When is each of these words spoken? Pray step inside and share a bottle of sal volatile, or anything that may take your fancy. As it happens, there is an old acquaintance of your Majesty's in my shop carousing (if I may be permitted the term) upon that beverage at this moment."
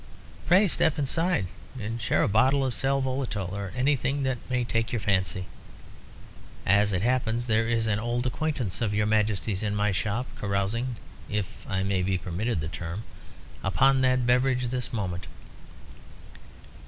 Pray 0.47 0.67
step 0.67 0.97
inside 0.97 1.45
and 1.79 2.01
share 2.01 2.23
a 2.23 2.27
bottle 2.27 2.65
of 2.65 2.73
sal 2.73 3.01
volatile, 3.01 3.55
or 3.55 3.71
anything 3.75 4.23
that 4.23 4.39
may 4.49 4.63
take 4.63 4.91
your 4.91 4.99
fancy. 4.99 5.45
As 6.65 6.91
it 6.91 7.03
happens, 7.03 7.45
there 7.45 7.67
is 7.69 7.85
an 7.85 7.99
old 7.99 8.25
acquaintance 8.25 8.81
of 8.81 8.95
your 8.95 9.05
Majesty's 9.05 9.61
in 9.61 9.75
my 9.75 9.91
shop 9.91 10.25
carousing 10.39 10.95
(if 11.29 11.45
I 11.69 11.83
may 11.83 12.01
be 12.01 12.17
permitted 12.17 12.61
the 12.61 12.67
term) 12.67 13.03
upon 13.63 14.01
that 14.01 14.25
beverage 14.25 14.63
at 14.63 14.71
this 14.71 14.91
moment." 14.91 15.27